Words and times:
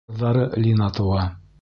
Ҡыҙҙары 0.11 0.47
Лина 0.63 0.91
тыуа. 1.01 1.31